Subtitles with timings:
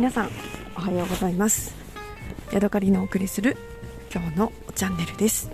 [0.00, 0.30] 皆さん
[0.76, 1.74] おはようございます。
[2.52, 3.58] ヤドカリのお送りする
[4.10, 5.50] 今日のチャンネルです。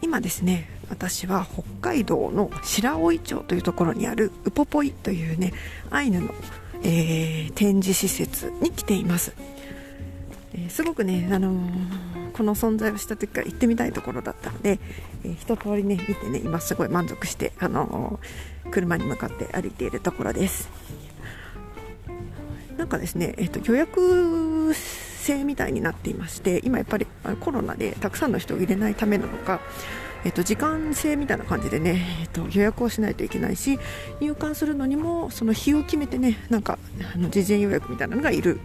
[0.00, 5.52] 今ですね私は北海道の白老町というところにあるウポポイというね
[5.90, 6.32] アイヌの、
[6.84, 9.34] えー、展示施設に来ています、
[10.54, 14.78] えー、すごくね、あのー、この存在をした時から行ってみたいところだったので、
[15.24, 18.20] えー、一通りね見てね今すごい満足して、あの
[18.70, 20.70] 車に向かって歩いているところです。
[22.82, 27.06] なんかですね、えーと、予約制みたいになっていまして今やっぱり
[27.38, 29.60] コロナでたくさんの人を入れないためなのか、
[30.24, 33.78] えーと、時間制みたいな感じでね、えーと、予約をしないといけないし
[34.20, 36.76] 入館するのにもその日を決めてねなんか
[37.14, 38.58] あの事前予約みたいなのがいる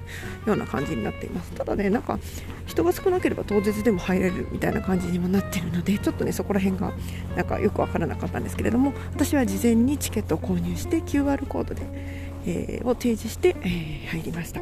[0.48, 1.52] ような感じになっています。
[1.52, 2.18] ただねなんか
[2.66, 6.92] 人が少なければ当日でも入れるみたいな感じにもなっているのでちょっとねそこら辺が
[7.36, 14.62] なんかよく分からなかったんですけれども私は事前にチケットを購入して QR コードでえー、を提示して、えー、入りました。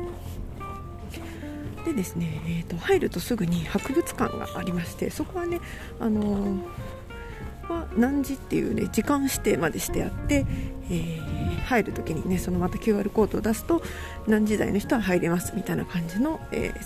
[1.86, 5.62] でですね、えーと、入るとすぐに博物館がありましてそこはね、
[6.00, 10.48] あのー、は何時っていうね時間指定までしてあって、
[10.90, 13.84] えー、入る時にねそのまた QR コードを出すと
[14.28, 16.84] 何時台の人は入れますみたいな感じの、えー、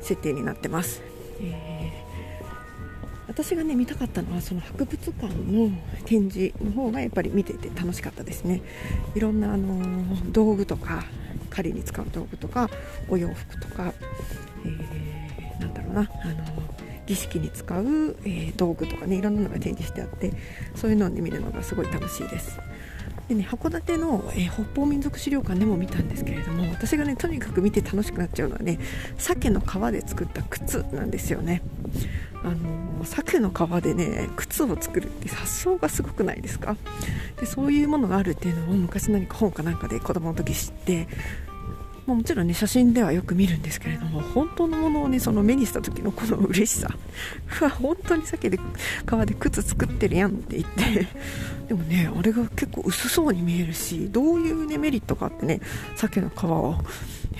[0.00, 1.02] 設定になってます、
[1.40, 1.90] え
[3.36, 5.70] 私がね見たかったのはその博物館の
[6.06, 8.62] 展示の方がやっぱり見ていて楽しかったですね。
[9.14, 11.04] いろんなあの道具とか
[11.50, 12.70] 狩りに使う道具とか
[13.10, 13.92] お洋服とか、
[14.64, 16.34] えー、なんだろうなあの
[17.04, 20.32] 儀式に使う、えー、道具とかねいろんなのが展示してあって
[20.74, 22.58] そういうのを、ね、見るのがすごい楽しいです。
[23.28, 28.78] でね、函館の、えー、北方民族資料館でも見たんですけれども私がねとにかく見て楽しくなっちゃうのはね
[29.18, 31.60] 鮭の皮で作った靴なんですよね。
[32.46, 36.76] あの鮭の皮でね靴を作るって発想がすごくないですか？
[37.40, 41.08] でそういうものがあるっていうのを昔何か本かなんかで子供の時知って
[42.06, 46.88] もちろんね写真ではよく見るんですけれども本当のものをねその目にした時のこの嬉しさ。
[47.60, 48.60] うわ本当に鮭で皮
[49.26, 51.08] で靴作ってるやんって言って。
[51.66, 55.60] でもねあれが結構薄そうに見えるしどういう、ね、メリットがあってね
[55.96, 56.76] 鮭の皮を、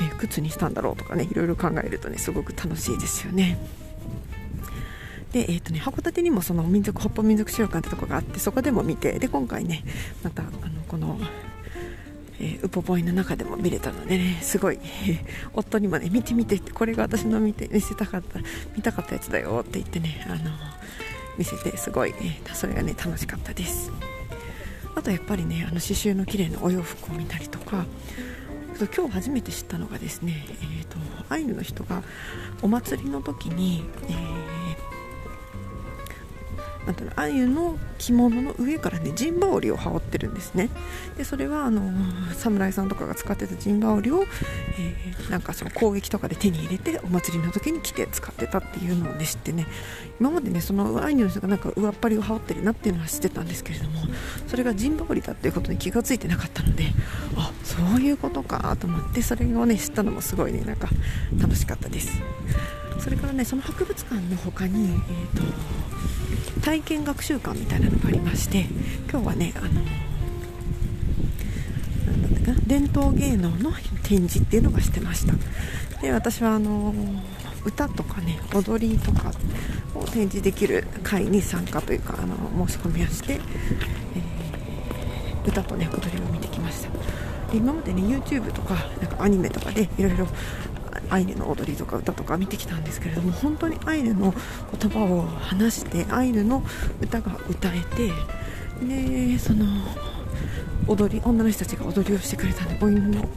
[0.01, 3.57] え、靴にしたんだろうとかねいろいろ考えるとねすごく楽しいですよね。
[5.37, 9.85] で、えーとね、函館にもその民族北方民族資料館ってとこがあってそこでも見てで今回ね
[10.23, 10.51] またあの
[10.89, 11.19] この
[12.39, 15.25] えー、ウポポイの中でも見れたのでねすごい、えー、
[15.55, 18.41] 夫にもね見て見てこれが私の見て見せたかった
[18.77, 20.51] 見たかったやつだよって言ってねあの
[21.39, 23.91] 見せてすごい、えー、それがね楽しかったです。
[24.95, 27.87] あとやっぱりねあの刺繍の綺麗なお洋服を見たりとか
[28.95, 30.99] 今日初めて知ったのがですね、えーと、
[31.31, 32.03] アイヌの人が
[32.61, 34.36] お祭りの時に、えー
[36.87, 40.71] なんだろうアユの着物の上からね陣羽織を羽織ってるんですね。
[41.19, 41.91] でそれはあの
[42.35, 44.25] 侍さんとかが使ってた陣羽織を、
[44.79, 49.67] えー、なんかその攻撃とかで手に入れてお祭りの時に着て使ってたっていうのをね知ってね。
[50.21, 54.03] 今までねそのアイヌの人がなんか上っ張りを羽織ってるなっていうのは知ってたんですけれども
[54.47, 56.85] それが陣羽織だっていうことに気が付いてなかったので
[57.37, 60.89] あそういうことかと思ってそれをね知ったのもすごいねなんか
[61.39, 62.23] 楽しかったです。
[62.99, 65.96] それからねその博物館の他に、えーと
[66.67, 68.67] 体験学習館みたいなのがありまして
[69.09, 69.69] 今日はねあの
[72.11, 73.71] なんだったかな伝統芸能の
[74.03, 75.35] 展示っていうのがしてました。
[76.03, 76.93] で私はあの
[77.65, 79.31] 歌とかね踊りとか
[79.95, 86.89] を展示できる会に参加というかあの申し込みをして、えー、歌とね踊りを見てきました。
[87.55, 90.27] 今までね YouTube とかなんかアニメとかでいろいろ
[91.11, 94.35] アイヌの踊りとか歌とか見てきたんですけれども本当にアイヌの
[94.79, 96.63] 言葉を話してアイヌの
[97.01, 98.13] 歌が歌えて
[98.85, 99.67] でその
[100.87, 103.29] 踊り女の人たちが踊りをしてくれたんで母音の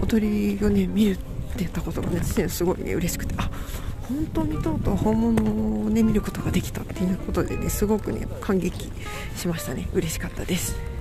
[0.00, 1.24] 踊りをね見るって
[1.58, 3.50] 言ったことがねすごいね嬉しくてあ
[4.08, 8.90] 本当にとうとう本物をね見ることができたっていうことでねすごくね感激
[9.36, 10.97] しましたね嬉しかったです。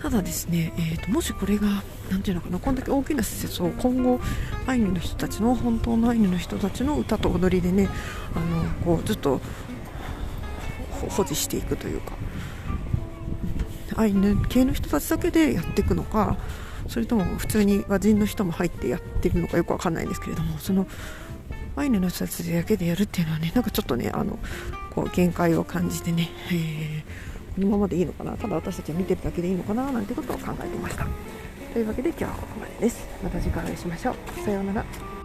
[0.00, 4.20] ただですね、えーと、もしこれが何ていうのかなこんだけ大きな施設を今後
[4.66, 7.88] アイヌの人たちの本当のアイヌの人たちの歌と踊りでね
[8.34, 9.40] あのこうずっと
[11.08, 12.12] 保持していくというか
[13.96, 16.36] アイヌ系の人たちだけでやっていくのか
[16.86, 20.86] それとも普通に和人の人も入ってやってるのかよくわかんないんですけれどもその
[21.74, 24.38] アイヌの人たちだけでやるっていうのはねなんかちょっとねあの
[24.90, 28.32] こう限界を感じてね、えーのままでいいのかな？
[28.36, 29.90] ただ私たちは見てるだけでいいのかな？
[29.90, 31.06] なんてことを考えてました。
[31.72, 33.06] というわけで今日はここまでです。
[33.22, 34.16] また次回お会いしましょう。
[34.44, 35.17] さようなら。